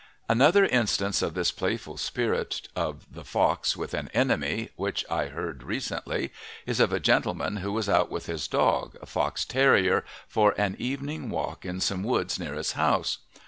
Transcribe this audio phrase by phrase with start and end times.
[0.27, 5.61] Another instance of this playful spirit of the fox with an enemy, which I heard
[5.61, 6.33] recently,
[6.65, 10.75] is of a gentleman who was out with his dog, a fox terrier, for an
[10.79, 13.19] evening walk in some woods near his house.